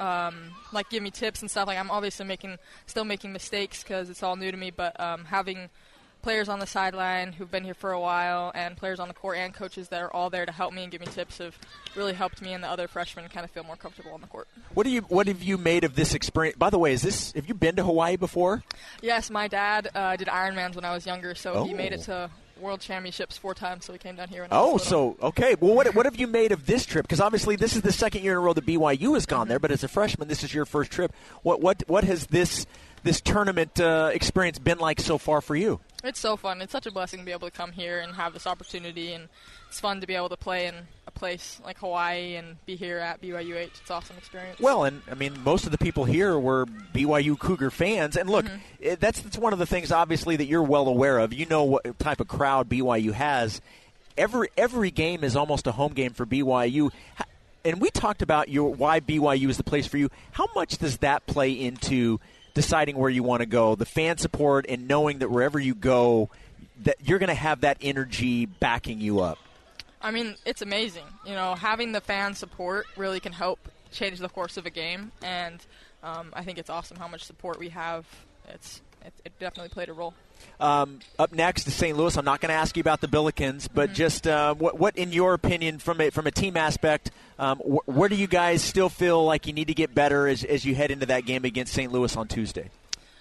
um, 0.00 0.34
like 0.72 0.90
give 0.90 1.02
me 1.02 1.10
tips 1.10 1.40
and 1.40 1.50
stuff. 1.50 1.66
Like 1.66 1.78
I'm 1.78 1.90
obviously 1.90 2.26
making, 2.26 2.58
still 2.86 3.04
making 3.04 3.32
mistakes 3.32 3.82
because 3.82 4.10
it's 4.10 4.22
all 4.22 4.36
new 4.36 4.50
to 4.50 4.56
me. 4.56 4.70
But 4.70 4.98
um, 4.98 5.26
having 5.26 5.70
players 6.22 6.48
on 6.48 6.58
the 6.58 6.66
sideline 6.66 7.32
who've 7.32 7.50
been 7.50 7.64
here 7.64 7.74
for 7.74 7.92
a 7.92 8.00
while, 8.00 8.52
and 8.54 8.76
players 8.76 9.00
on 9.00 9.08
the 9.08 9.14
court 9.14 9.38
and 9.38 9.54
coaches 9.54 9.88
that 9.88 10.02
are 10.02 10.12
all 10.12 10.30
there 10.30 10.46
to 10.46 10.52
help 10.52 10.72
me 10.72 10.82
and 10.82 10.92
give 10.92 11.00
me 11.00 11.06
tips 11.06 11.38
have 11.38 11.58
really 11.96 12.12
helped 12.12 12.42
me 12.42 12.52
and 12.52 12.62
the 12.62 12.68
other 12.68 12.88
freshmen 12.88 13.28
kind 13.28 13.44
of 13.44 13.50
feel 13.50 13.64
more 13.64 13.76
comfortable 13.76 14.12
on 14.12 14.20
the 14.20 14.26
court. 14.26 14.48
What 14.74 14.84
do 14.84 14.90
you 14.90 15.02
What 15.02 15.26
have 15.26 15.42
you 15.42 15.58
made 15.58 15.84
of 15.84 15.94
this 15.94 16.14
experience? 16.14 16.56
By 16.56 16.70
the 16.70 16.78
way, 16.78 16.92
is 16.92 17.02
this 17.02 17.32
have 17.32 17.48
you 17.48 17.54
been 17.54 17.76
to 17.76 17.84
Hawaii 17.84 18.16
before? 18.16 18.62
Yes, 19.02 19.30
my 19.30 19.48
dad 19.48 19.88
uh, 19.94 20.16
did 20.16 20.28
Ironmans 20.28 20.74
when 20.74 20.84
I 20.84 20.92
was 20.92 21.06
younger, 21.06 21.34
so 21.34 21.52
oh. 21.54 21.64
he 21.64 21.74
made 21.74 21.92
it 21.92 22.02
to 22.02 22.30
World 22.60 22.80
Championships 22.80 23.36
four 23.36 23.54
times, 23.54 23.86
so 23.86 23.92
we 23.92 23.98
came 23.98 24.16
down 24.16 24.28
here. 24.28 24.46
oh, 24.50 24.76
so 24.78 25.16
okay. 25.22 25.56
Well, 25.58 25.74
what 25.74 25.94
what 25.94 26.06
have 26.06 26.16
you 26.16 26.26
made 26.26 26.52
of 26.52 26.66
this 26.66 26.86
trip? 26.86 27.04
Because 27.04 27.20
obviously 27.20 27.56
this 27.56 27.76
is 27.76 27.82
the 27.82 27.92
second 27.92 28.22
year 28.22 28.32
in 28.32 28.38
a 28.38 28.40
row 28.40 28.52
that 28.52 28.66
BYU 28.66 29.14
has 29.14 29.26
gone 29.26 29.42
mm-hmm. 29.42 29.48
there, 29.48 29.58
but 29.58 29.70
as 29.70 29.84
a 29.84 29.88
freshman, 29.88 30.28
this 30.28 30.42
is 30.42 30.52
your 30.52 30.64
first 30.64 30.90
trip. 30.90 31.12
What 31.42 31.60
what 31.60 31.82
what 31.86 32.04
has 32.04 32.26
this 32.26 32.66
this 33.02 33.20
tournament 33.20 33.80
uh, 33.80 34.10
experience 34.12 34.58
been 34.58 34.78
like 34.78 35.00
so 35.00 35.18
far 35.18 35.40
for 35.40 35.56
you? 35.56 35.80
It's 36.02 36.20
so 36.20 36.36
fun. 36.36 36.62
It's 36.62 36.72
such 36.72 36.86
a 36.86 36.90
blessing 36.90 37.20
to 37.20 37.24
be 37.24 37.32
able 37.32 37.48
to 37.48 37.56
come 37.56 37.72
here 37.72 38.00
and 38.00 38.14
have 38.14 38.32
this 38.32 38.46
opportunity, 38.46 39.12
and 39.12 39.28
it's 39.68 39.80
fun 39.80 40.00
to 40.00 40.06
be 40.06 40.14
able 40.14 40.30
to 40.30 40.36
play 40.36 40.66
in 40.66 40.74
a 40.74 40.84
place 41.20 41.60
like 41.64 41.78
Hawaii 41.78 42.34
and 42.34 42.56
be 42.66 42.74
here 42.74 42.98
at 42.98 43.22
BYUH. 43.22 43.54
It's 43.54 43.80
an 43.88 43.96
awesome 43.96 44.16
experience. 44.16 44.58
Well, 44.58 44.84
and 44.84 45.02
I 45.08 45.14
mean, 45.14 45.34
most 45.44 45.66
of 45.66 45.70
the 45.70 45.78
people 45.78 46.04
here 46.04 46.36
were 46.36 46.66
BYU 46.94 47.38
Cougar 47.38 47.70
fans, 47.70 48.16
and 48.16 48.28
look, 48.28 48.46
mm-hmm. 48.46 48.94
that's 48.98 49.20
that's 49.20 49.38
one 49.38 49.52
of 49.52 49.60
the 49.60 49.66
things, 49.66 49.92
obviously, 49.92 50.36
that 50.36 50.46
you're 50.46 50.62
well 50.62 50.88
aware 50.88 51.18
of. 51.18 51.32
You 51.32 51.46
know 51.46 51.64
what 51.64 51.98
type 52.00 52.20
of 52.20 52.26
crowd 52.26 52.68
BYU 52.68 53.12
has. 53.12 53.60
Every 54.16 54.48
every 54.56 54.90
game 54.90 55.22
is 55.22 55.36
almost 55.36 55.68
a 55.68 55.72
home 55.72 55.92
game 55.92 56.14
for 56.14 56.26
BYU. 56.26 56.90
And 57.62 57.78
we 57.78 57.90
talked 57.90 58.22
about 58.22 58.48
your 58.48 58.72
why 58.74 59.00
BYU 59.00 59.50
is 59.50 59.58
the 59.58 59.62
place 59.62 59.86
for 59.86 59.98
you. 59.98 60.10
How 60.32 60.48
much 60.54 60.78
does 60.78 60.96
that 60.98 61.26
play 61.26 61.52
into 61.52 62.18
deciding 62.54 62.96
where 62.96 63.10
you 63.10 63.22
want 63.22 63.40
to 63.40 63.46
go, 63.46 63.74
the 63.74 63.84
fan 63.84 64.16
support, 64.16 64.64
and 64.68 64.88
knowing 64.88 65.18
that 65.18 65.30
wherever 65.30 65.58
you 65.58 65.74
go, 65.74 66.30
that 66.84 66.96
you're 67.04 67.18
going 67.18 67.28
to 67.28 67.34
have 67.34 67.60
that 67.60 67.76
energy 67.82 68.46
backing 68.46 69.00
you 69.00 69.20
up. 69.20 69.38
I 70.02 70.10
mean, 70.10 70.36
it's 70.44 70.62
amazing. 70.62 71.04
You 71.26 71.34
know, 71.34 71.54
having 71.54 71.92
the 71.92 72.00
fan 72.00 72.34
support 72.34 72.86
really 72.96 73.20
can 73.20 73.32
help 73.32 73.58
change 73.92 74.18
the 74.18 74.28
course 74.28 74.56
of 74.56 74.66
a 74.66 74.70
game, 74.70 75.12
and 75.22 75.64
um, 76.02 76.30
I 76.32 76.42
think 76.44 76.58
it's 76.58 76.70
awesome 76.70 76.96
how 76.96 77.08
much 77.08 77.24
support 77.24 77.58
we 77.58 77.68
have. 77.70 78.06
It's 78.48 78.80
it, 79.04 79.12
it 79.24 79.38
definitely 79.38 79.70
played 79.70 79.88
a 79.88 79.92
role. 79.92 80.14
Um, 80.58 81.00
up 81.18 81.32
next 81.32 81.66
is 81.66 81.74
St. 81.74 81.96
Louis. 81.96 82.16
I'm 82.16 82.24
not 82.24 82.40
going 82.40 82.48
to 82.48 82.54
ask 82.54 82.76
you 82.76 82.80
about 82.80 83.00
the 83.00 83.08
Billikens, 83.08 83.68
but 83.72 83.88
mm-hmm. 83.88 83.94
just 83.94 84.26
uh, 84.26 84.54
what, 84.54 84.78
what, 84.78 84.96
in 84.96 85.12
your 85.12 85.34
opinion, 85.34 85.78
from 85.78 86.00
a, 86.00 86.10
from 86.10 86.26
a 86.26 86.30
team 86.30 86.56
aspect, 86.56 87.10
um, 87.38 87.58
wh- 87.58 87.88
where 87.88 88.08
do 88.08 88.16
you 88.16 88.26
guys 88.26 88.62
still 88.62 88.88
feel 88.88 89.24
like 89.24 89.46
you 89.46 89.52
need 89.52 89.68
to 89.68 89.74
get 89.74 89.94
better 89.94 90.26
as, 90.28 90.44
as 90.44 90.64
you 90.64 90.74
head 90.74 90.90
into 90.90 91.06
that 91.06 91.24
game 91.24 91.44
against 91.44 91.72
St. 91.72 91.90
Louis 91.92 92.14
on 92.16 92.28
Tuesday? 92.28 92.70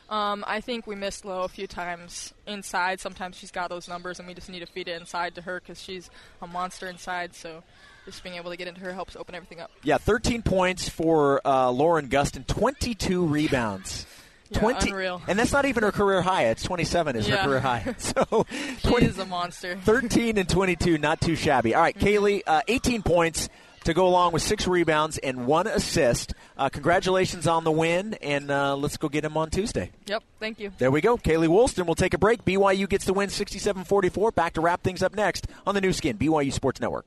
Um, 0.10 0.44
I 0.48 0.60
think 0.60 0.88
we 0.88 0.96
missed 0.96 1.24
low 1.24 1.44
a 1.44 1.48
few 1.48 1.68
times 1.68 2.34
inside. 2.48 3.00
Sometimes 3.00 3.36
she's 3.38 3.52
got 3.52 3.70
those 3.70 3.88
numbers, 3.88 4.18
and 4.20 4.28
we 4.28 4.34
just 4.34 4.50
need 4.50 4.62
to 4.62 4.66
feed 4.66 4.88
it 4.88 5.00
inside 5.00 5.36
to 5.36 5.42
her 5.42 5.60
because 5.60 5.82
she's 5.82 6.10
a 6.42 6.48
monster 6.48 6.88
inside. 6.88 7.36
So 7.36 7.64
just 8.06 8.24
being 8.24 8.36
able 8.36 8.50
to 8.50 8.58
get 8.58 8.68
into 8.68 8.82
her 8.82 8.94
helps 8.94 9.16
open 9.16 9.36
everything 9.36 9.60
up. 9.60 9.70
Yeah, 9.84 9.98
13 10.00 10.42
points 10.42 10.90
for 10.90 11.42
uh, 11.46 11.70
Lauren 11.70 12.10
Gustin, 12.10 12.46
22 12.48 13.26
rebounds. 13.26 14.08
Yeah, 14.50 14.60
20, 14.62 14.90
unreal. 14.90 15.22
and 15.28 15.38
that's 15.38 15.52
not 15.52 15.66
even 15.66 15.84
her 15.84 15.92
career 15.92 16.24
high. 16.24 16.46
It's 16.46 16.64
27 16.64 17.16
is 17.18 17.28
her 17.28 17.38
career 17.38 17.60
high. 17.60 17.96
So 18.00 18.48
She 18.80 18.88
20 18.88 19.06
is 19.06 19.20
a 19.20 19.26
monster. 19.28 19.76
13 19.76 20.40
and 20.40 20.50
22, 20.50 20.98
not 20.98 21.22
too 21.22 21.36
shabby. 21.36 21.76
All 21.76 21.82
right, 21.84 21.96
Kaylee, 21.96 22.42
uh, 22.48 22.64
18 22.68 23.04
points 23.04 23.48
to 23.84 23.94
go 23.94 24.08
along 24.08 24.34
with 24.34 24.42
six 24.42 24.68
rebounds 24.68 25.20
and 25.20 25.46
one 25.46 25.68
assist. 25.68 26.34
Uh, 26.60 26.68
congratulations 26.68 27.48
on 27.48 27.64
the 27.64 27.72
win, 27.72 28.16
and 28.16 28.52
uh, 28.52 28.76
let's 28.76 28.98
go 28.98 29.08
get 29.08 29.24
him 29.24 29.38
on 29.38 29.50
Tuesday. 29.50 29.92
Yep. 30.08 30.24
Thank 30.42 30.60
you. 30.60 30.74
There 30.78 30.92
we 30.92 31.00
go. 31.00 31.16
Kaylee 31.18 31.48
Woolston 31.48 31.86
will 31.86 31.96
take 31.96 32.14
a 32.14 32.18
break. 32.18 32.44
BYU 32.44 32.90
gets 32.90 33.06
the 33.06 33.14
win 33.14 33.30
67 33.30 33.86
44. 33.86 34.32
Back 34.32 34.56
to 34.56 34.62
wrap 34.62 34.84
things 34.84 35.02
up 35.02 35.16
next 35.16 35.48
on 35.66 35.74
the 35.74 35.80
Nu 35.80 35.94
Skin, 35.94 36.18
BYU 36.18 36.52
Sports 36.52 36.82
Network. 36.82 37.06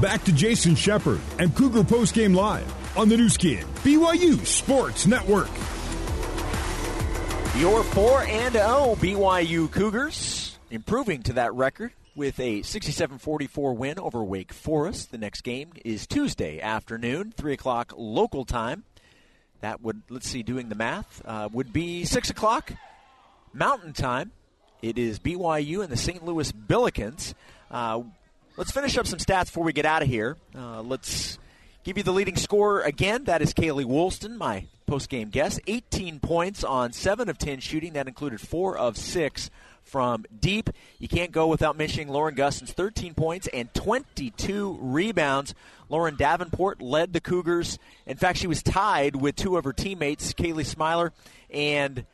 Back 0.00 0.22
to 0.24 0.32
Jason 0.32 0.76
Shepard 0.76 1.20
and 1.40 1.54
Cougar 1.56 1.82
Postgame 1.82 2.36
Live 2.36 2.72
on 2.96 3.08
the 3.08 3.16
Nu 3.16 3.28
Skin, 3.28 3.66
BYU 3.82 4.46
Sports 4.46 5.08
Network. 5.08 5.50
Your 7.60 7.82
4 7.82 8.22
and 8.22 8.54
0 8.54 8.96
BYU 9.00 9.68
Cougars 9.68 10.56
improving 10.70 11.24
to 11.24 11.32
that 11.32 11.52
record 11.54 11.92
with 12.14 12.38
a 12.40 12.62
67 12.62 13.18
44 13.18 13.74
win 13.74 13.98
over 13.98 14.22
Wake 14.22 14.52
Forest. 14.52 15.10
The 15.10 15.18
next 15.18 15.42
game 15.42 15.70
is 15.84 16.06
Tuesday 16.06 16.60
afternoon, 16.60 17.32
3 17.36 17.52
o'clock 17.52 17.92
local 17.96 18.44
time. 18.44 18.84
That 19.60 19.80
would, 19.80 20.02
let's 20.10 20.28
see, 20.28 20.42
doing 20.42 20.68
the 20.68 20.74
math, 20.74 21.22
uh, 21.24 21.48
would 21.52 21.72
be 21.72 22.04
6 22.04 22.30
o'clock 22.30 22.72
Mountain 23.52 23.92
Time. 23.92 24.32
It 24.82 24.98
is 24.98 25.20
BYU 25.20 25.82
and 25.82 25.90
the 25.90 25.96
St. 25.96 26.24
Louis 26.24 26.50
Billikens. 26.50 27.34
Uh, 27.70 28.02
let's 28.56 28.72
finish 28.72 28.98
up 28.98 29.06
some 29.06 29.20
stats 29.20 29.46
before 29.46 29.64
we 29.64 29.72
get 29.72 29.86
out 29.86 30.02
of 30.02 30.08
here. 30.08 30.36
Uh, 30.56 30.82
let's 30.82 31.38
give 31.84 31.96
you 31.96 32.02
the 32.02 32.12
leading 32.12 32.36
scorer 32.36 32.80
again. 32.80 33.24
That 33.24 33.42
is 33.42 33.54
Kaylee 33.54 33.84
Woolston, 33.84 34.36
my 34.36 34.66
post-game 34.86 35.30
guest. 35.30 35.60
18 35.68 36.18
points 36.18 36.64
on 36.64 36.92
7 36.92 37.28
of 37.28 37.38
10 37.38 37.60
shooting. 37.60 37.92
That 37.92 38.08
included 38.08 38.40
4 38.40 38.76
of 38.76 38.96
6 38.96 39.50
from 39.84 40.24
deep. 40.38 40.70
You 40.98 41.08
can't 41.08 41.32
go 41.32 41.46
without 41.46 41.76
mentioning 41.76 42.08
Lauren 42.08 42.34
Gustin's 42.34 42.72
13 42.72 43.14
points 43.14 43.48
and 43.52 43.72
22 43.74 44.78
rebounds. 44.80 45.54
Lauren 45.88 46.16
Davenport 46.16 46.80
led 46.80 47.12
the 47.12 47.20
Cougars. 47.20 47.78
In 48.06 48.16
fact, 48.16 48.38
she 48.38 48.46
was 48.46 48.62
tied 48.62 49.16
with 49.16 49.36
two 49.36 49.56
of 49.56 49.64
her 49.64 49.72
teammates, 49.72 50.32
Kaylee 50.32 50.64
Smiler 50.64 51.12
and 51.50 52.06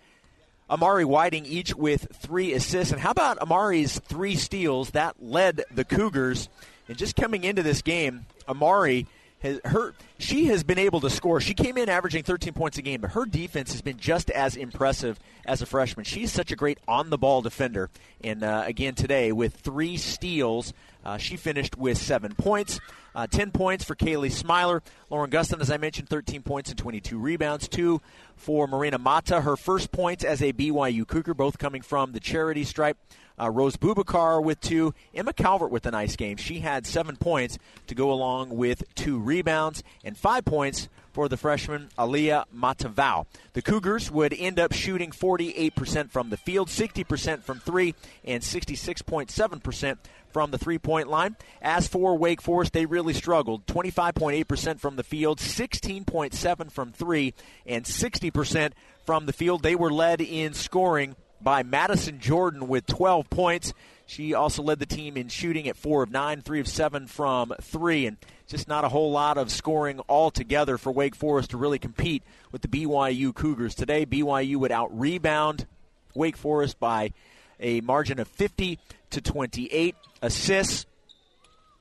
Amari 0.68 1.04
Whiting, 1.04 1.46
each 1.46 1.74
with 1.74 2.08
three 2.14 2.52
assists. 2.52 2.92
And 2.92 3.00
how 3.00 3.12
about 3.12 3.38
Amari's 3.40 3.98
three 4.00 4.34
steals? 4.36 4.90
That 4.90 5.22
led 5.22 5.62
the 5.72 5.84
Cougars. 5.84 6.48
And 6.88 6.98
just 6.98 7.16
coming 7.16 7.44
into 7.44 7.62
this 7.62 7.82
game, 7.82 8.26
Amari 8.48 9.06
has 9.40 9.60
her 9.64 9.94
she 10.18 10.46
has 10.46 10.64
been 10.64 10.78
able 10.78 11.00
to 11.00 11.10
score. 11.10 11.40
She 11.40 11.54
came 11.54 11.76
in 11.78 11.88
averaging 11.88 12.24
13 12.24 12.52
points 12.52 12.78
a 12.78 12.82
game, 12.82 13.00
but 13.00 13.12
her 13.12 13.24
defense 13.24 13.72
has 13.72 13.82
been 13.82 13.98
just 13.98 14.30
as 14.30 14.56
impressive 14.56 15.18
as 15.44 15.62
a 15.62 15.66
freshman. 15.66 16.04
She's 16.04 16.32
such 16.32 16.50
a 16.50 16.56
great 16.56 16.78
on 16.88 17.10
the 17.10 17.18
ball 17.18 17.42
defender. 17.42 17.90
And 18.22 18.42
uh, 18.42 18.64
again 18.66 18.94
today 18.94 19.32
with 19.32 19.54
three 19.54 19.96
steals, 19.96 20.72
uh, 21.08 21.16
she 21.16 21.36
finished 21.36 21.78
with 21.78 21.96
seven 21.96 22.34
points. 22.34 22.80
Uh, 23.14 23.26
10 23.26 23.50
points 23.50 23.82
for 23.82 23.94
Kaylee 23.94 24.30
Smiler. 24.30 24.82
Lauren 25.08 25.30
Gustin, 25.30 25.60
as 25.60 25.70
I 25.70 25.78
mentioned, 25.78 26.10
13 26.10 26.42
points 26.42 26.68
and 26.68 26.78
22 26.78 27.18
rebounds. 27.18 27.66
Two 27.66 28.02
for 28.36 28.66
Marina 28.66 28.98
Mata. 28.98 29.40
Her 29.40 29.56
first 29.56 29.90
points 29.90 30.22
as 30.22 30.42
a 30.42 30.52
BYU 30.52 31.06
Cougar, 31.06 31.32
both 31.32 31.56
coming 31.58 31.80
from 31.80 32.12
the 32.12 32.20
charity 32.20 32.62
stripe. 32.62 32.98
Uh, 33.40 33.48
Rose 33.48 33.76
Bubakar 33.76 34.42
with 34.42 34.60
two. 34.60 34.92
Emma 35.14 35.32
Calvert 35.32 35.70
with 35.70 35.86
a 35.86 35.90
nice 35.90 36.14
game. 36.14 36.36
She 36.36 36.60
had 36.60 36.86
seven 36.86 37.16
points 37.16 37.58
to 37.86 37.94
go 37.94 38.12
along 38.12 38.50
with 38.50 38.82
two 38.94 39.18
rebounds 39.18 39.82
and 40.04 40.14
five 40.14 40.44
points 40.44 40.90
for 41.18 41.28
the 41.28 41.36
freshman 41.36 41.88
Aliyah 41.98 42.44
Matavao. 42.56 43.26
The 43.52 43.60
Cougars 43.60 44.08
would 44.08 44.32
end 44.32 44.60
up 44.60 44.72
shooting 44.72 45.10
48% 45.10 46.12
from 46.12 46.30
the 46.30 46.36
field, 46.36 46.68
60% 46.68 47.42
from 47.42 47.58
three, 47.58 47.96
and 48.24 48.40
66.7% 48.40 49.96
from 50.32 50.52
the 50.52 50.58
three 50.58 50.78
point 50.78 51.08
line. 51.08 51.34
As 51.60 51.88
for 51.88 52.16
Wake 52.16 52.40
Forest, 52.40 52.72
they 52.72 52.86
really 52.86 53.14
struggled 53.14 53.66
25.8% 53.66 54.78
from 54.78 54.94
the 54.94 55.02
field, 55.02 55.40
16.7 55.40 56.70
from 56.70 56.92
three, 56.92 57.34
and 57.66 57.84
60% 57.84 58.70
from 59.04 59.26
the 59.26 59.32
field. 59.32 59.64
They 59.64 59.74
were 59.74 59.92
led 59.92 60.20
in 60.20 60.54
scoring 60.54 61.16
by 61.40 61.64
Madison 61.64 62.20
Jordan 62.20 62.68
with 62.68 62.86
12 62.86 63.28
points. 63.28 63.74
She 64.08 64.32
also 64.32 64.62
led 64.62 64.78
the 64.78 64.86
team 64.86 65.18
in 65.18 65.28
shooting 65.28 65.68
at 65.68 65.76
4 65.76 66.04
of 66.04 66.10
9, 66.10 66.40
3 66.40 66.60
of 66.60 66.66
7 66.66 67.06
from 67.08 67.52
3, 67.60 68.06
and 68.06 68.16
just 68.46 68.66
not 68.66 68.82
a 68.82 68.88
whole 68.88 69.12
lot 69.12 69.36
of 69.36 69.50
scoring 69.50 70.00
altogether 70.08 70.78
for 70.78 70.90
Wake 70.90 71.14
Forest 71.14 71.50
to 71.50 71.58
really 71.58 71.78
compete 71.78 72.22
with 72.50 72.62
the 72.62 72.68
BYU 72.68 73.34
Cougars. 73.34 73.74
Today, 73.74 74.06
BYU 74.06 74.56
would 74.56 74.72
out 74.72 74.98
rebound 74.98 75.66
Wake 76.14 76.38
Forest 76.38 76.80
by 76.80 77.12
a 77.60 77.82
margin 77.82 78.18
of 78.18 78.28
50 78.28 78.78
to 79.10 79.20
28. 79.20 79.94
Assists 80.22 80.86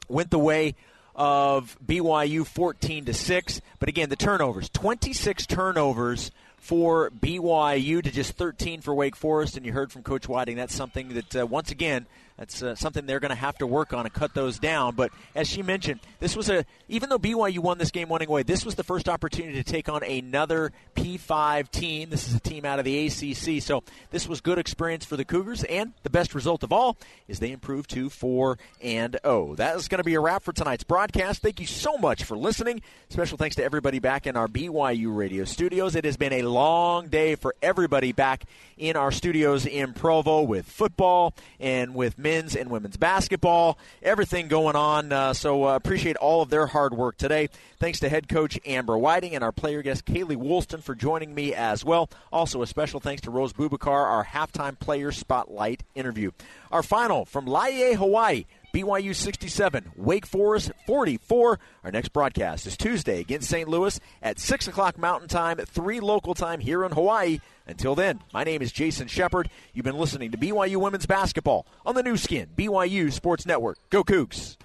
went 0.10 0.30
the 0.30 0.38
way 0.38 0.76
of 1.16 1.78
BYU 1.84 2.46
14 2.46 3.06
to 3.06 3.14
6. 3.14 3.62
But 3.80 3.88
again, 3.88 4.10
the 4.10 4.18
turnovers 4.18 4.68
26 4.70 5.46
turnovers 5.46 6.32
for 6.68 7.10
BYU 7.12 8.04
to 8.04 8.12
just 8.12 8.34
13 8.34 8.82
for 8.82 8.94
Wake 8.94 9.16
Forest. 9.16 9.56
And 9.56 9.66
you 9.66 9.72
heard 9.72 9.90
from 9.90 10.04
Coach 10.04 10.28
Whiting, 10.28 10.58
that's 10.58 10.76
something 10.76 11.14
that, 11.14 11.34
uh, 11.34 11.48
once 11.48 11.72
again, 11.72 12.08
that's 12.38 12.62
uh, 12.62 12.76
something 12.76 13.06
they're 13.06 13.20
going 13.20 13.30
to 13.30 13.36
have 13.36 13.58
to 13.58 13.68
work 13.68 13.94
on 13.94 14.06
and 14.06 14.14
cut 14.14 14.34
those 14.36 14.60
down. 14.60 14.96
But 14.96 15.12
as 15.34 15.48
she 15.48 15.64
mentioned, 15.64 16.00
this 16.20 16.36
was 16.36 16.50
a 16.50 16.66
even 16.88 17.10
though 17.10 17.18
BYU 17.18 17.60
won 17.60 17.80
this 17.80 17.90
game 17.90 18.10
winning 18.10 18.30
away, 18.30 18.44
this 18.44 18.64
was 18.64 18.76
the 18.76 18.84
first 18.84 19.10
opportunity 19.10 19.56
to 19.56 19.64
take 19.64 19.90
on 19.90 20.04
another 20.04 20.72
P5 20.96 21.70
team. 21.72 22.10
This 22.10 22.28
is 22.28 22.36
a 22.36 22.40
team 22.40 22.64
out 22.64 22.78
of 22.78 22.86
the 22.86 23.08
ACC, 23.08 23.62
so 23.62 23.84
this 24.12 24.28
was 24.28 24.42
good 24.42 24.60
experience 24.60 25.04
for 25.04 25.18
the 25.18 25.26
Cougars. 25.26 25.64
And 25.64 25.94
the 26.04 26.12
best 26.12 26.36
result 26.36 26.64
of 26.64 26.72
all 26.72 26.98
is 27.28 27.40
they 27.40 27.52
improved 27.52 27.90
to 27.92 28.10
four 28.10 28.60
and 28.82 29.18
zero. 29.24 29.56
That 29.56 29.76
is 29.76 29.88
going 29.88 30.00
to 30.00 30.04
be 30.04 30.14
a 30.14 30.20
wrap 30.20 30.44
for 30.44 30.54
tonight's 30.54 30.84
broadcast. 30.84 31.42
Thank 31.42 31.60
you 31.60 31.66
so 31.66 31.98
much 31.98 32.24
for 32.24 32.38
listening. 32.38 32.84
Special 33.10 33.38
thanks 33.38 33.56
to 33.56 33.64
everybody 33.64 33.98
back 33.98 34.28
in 34.28 34.38
our 34.38 34.48
BYU 34.48 35.16
radio 35.16 35.44
studios. 35.44 35.96
It 35.96 36.06
has 36.06 36.18
been 36.18 36.34
a 36.34 36.44
long 36.58 37.08
day 37.08 37.36
for 37.36 37.54
everybody 37.62 38.12
back 38.12 38.46
in 38.78 38.96
our 38.96 39.12
studios 39.12 39.66
in 39.66 39.94
Provo 39.94 40.42
with 40.42 40.66
football 40.66 41.34
and 41.60 41.94
with 41.94 42.18
men's 42.18 42.56
and 42.56 42.72
women's 42.72 42.98
basketball, 42.98 43.78
everything 44.02 44.48
going 44.48 44.76
on. 44.76 45.12
Uh, 45.12 45.34
so 45.34 45.66
uh, 45.66 45.76
appreciate 45.76 46.16
all 46.18 46.42
of 46.42 46.50
their 46.50 46.66
hard 46.66 46.96
work 46.96 47.18
today. 47.18 47.50
Thanks 47.80 48.00
to 48.00 48.10
head 48.10 48.28
coach 48.28 48.60
Amber 48.66 48.98
Whiting 48.98 49.36
and 49.36 49.44
our 49.44 49.52
player 49.52 49.84
guest 49.84 50.06
Kaylee 50.06 50.36
Woolston 50.36 50.82
for 50.82 50.96
joining 50.96 51.36
me 51.36 51.54
as 51.54 51.86
well. 51.86 52.10
Also, 52.32 52.64
a 52.64 52.68
special 52.68 53.00
thanks 53.00 53.22
to 53.24 53.32
Rose 53.32 53.54
Bubakar, 53.54 53.88
our 53.88 54.26
halftime 54.26 54.80
player 54.80 55.12
spotlight 55.12 55.84
interview. 55.94 56.32
Our 56.72 56.82
final 56.82 57.26
from 57.26 57.46
Laie, 57.46 57.94
Hawaii. 57.94 58.46
BYU 58.78 59.16
67, 59.16 59.94
Wake 59.96 60.28
Forest 60.28 60.72
44. 60.86 61.60
Our 61.84 61.92
next 61.92 62.10
broadcast 62.10 62.68
is 62.68 62.78
Tuesday 62.78 63.20
against 63.20 63.50
St. 63.50 63.68
Louis 63.68 64.00
at 64.22 64.38
6 64.38 64.68
o'clock 64.68 65.00
Mountain 65.00 65.30
Time, 65.30 65.58
3 65.58 66.00
local 66.00 66.36
time 66.36 66.60
here 66.60 66.84
in 66.84 66.92
Hawaii. 66.92 67.40
Until 67.66 67.96
then, 67.96 68.20
my 68.36 68.44
name 68.44 68.62
is 68.62 68.72
Jason 68.72 69.08
Shepard. 69.08 69.50
You've 69.74 69.84
been 69.86 69.98
listening 69.98 70.30
to 70.30 70.38
BYU 70.38 70.78
Women's 70.78 71.08
Basketball 71.08 71.66
on 71.88 71.96
the 71.96 72.04
Nu 72.04 72.18
Skin, 72.18 72.50
BYU 72.56 73.12
Sports 73.12 73.48
Network. 73.48 73.80
Go 73.90 74.04
Cougs! 74.04 74.58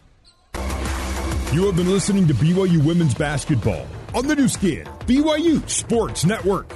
You 1.54 1.64
have 1.64 1.76
been 1.76 1.90
listening 1.90 2.28
to 2.28 2.34
BYU 2.34 2.84
Women's 2.84 3.14
Basketball 3.14 3.86
on 4.14 4.26
the 4.26 4.36
Nu 4.36 4.46
Skin, 4.46 4.84
BYU 5.06 5.66
Sports 5.70 6.26
Network. 6.26 6.68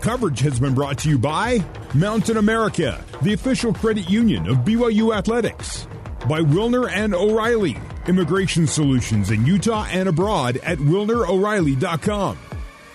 Coverage 0.00 0.38
has 0.38 0.60
been 0.60 0.74
brought 0.74 0.98
to 0.98 1.08
you 1.08 1.18
by 1.18 1.64
Mountain 1.94 2.36
America, 2.36 3.04
the 3.22 3.32
official 3.32 3.74
credit 3.74 4.08
union 4.08 4.48
of 4.48 4.58
BYU 4.58 5.16
Athletics. 5.16 5.88
By 6.28 6.40
Wilner 6.40 6.90
and 6.90 7.14
O'Reilly, 7.14 7.76
immigration 8.08 8.66
solutions 8.66 9.30
in 9.30 9.46
Utah 9.46 9.86
and 9.88 10.08
abroad 10.08 10.56
at 10.56 10.78
wilneroreilly.com. 10.78 12.38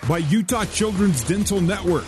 By 0.10 0.18
Utah 0.18 0.66
Children's 0.66 1.24
Dental 1.24 1.62
Network, 1.62 2.04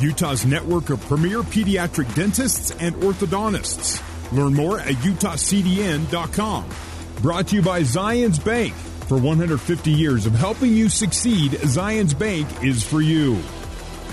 Utah's 0.00 0.44
network 0.44 0.90
of 0.90 1.00
premier 1.00 1.40
pediatric 1.40 2.14
dentists 2.14 2.72
and 2.72 2.94
orthodontists. 2.96 4.02
Learn 4.32 4.52
more 4.52 4.78
at 4.78 4.96
utahcdn.com. 4.96 6.68
Brought 7.22 7.48
to 7.48 7.56
you 7.56 7.62
by 7.62 7.80
Zions 7.80 8.44
Bank. 8.44 8.74
For 9.08 9.16
150 9.16 9.92
years 9.92 10.26
of 10.26 10.34
helping 10.34 10.74
you 10.74 10.90
succeed, 10.90 11.52
Zions 11.52 12.18
Bank 12.18 12.64
is 12.64 12.82
for 12.82 13.00
you. 13.00 13.40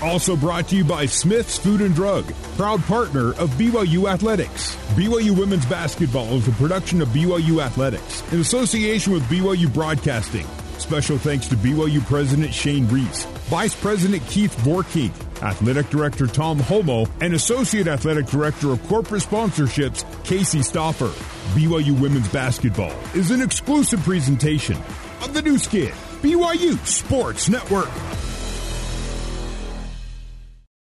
Also 0.02 0.36
brought 0.36 0.68
to 0.68 0.76
you 0.76 0.84
by 0.84 1.06
Smith's 1.06 1.58
Food 1.58 1.80
and 1.80 1.94
Drug, 1.94 2.24
proud 2.56 2.82
partner 2.84 3.30
of 3.34 3.50
BYU 3.52 4.10
Athletics. 4.10 4.76
BYU 4.94 5.38
Women's 5.38 5.66
Basketball 5.66 6.34
is 6.34 6.48
a 6.48 6.52
production 6.52 7.00
of 7.00 7.08
BYU 7.08 7.62
Athletics 7.62 8.22
in 8.32 8.40
association 8.40 9.12
with 9.12 9.22
BYU 9.24 9.72
Broadcasting. 9.72 10.46
Special 10.78 11.16
thanks 11.16 11.48
to 11.48 11.56
BYU 11.56 12.04
President 12.04 12.52
Shane 12.52 12.86
Reese, 12.88 13.24
Vice 13.48 13.74
President 13.74 14.26
Keith 14.26 14.54
Vorkink, 14.58 15.12
Athletic 15.42 15.88
Director 15.88 16.26
Tom 16.26 16.58
Holmoe, 16.58 17.08
and 17.20 17.32
Associate 17.32 17.86
Athletic 17.86 18.26
Director 18.26 18.72
of 18.72 18.86
Corporate 18.88 19.22
Sponsorships, 19.22 20.04
Casey 20.24 20.58
Stoffer. 20.60 21.12
BYU 21.54 21.98
Women's 21.98 22.28
Basketball 22.28 22.92
is 23.14 23.30
an 23.30 23.40
exclusive 23.40 24.00
presentation 24.00 24.76
of 25.22 25.32
the 25.32 25.42
Nu 25.42 25.56
Skin, 25.58 25.92
BYU 26.20 26.76
Sports 26.86 27.48
Network. 27.48 27.88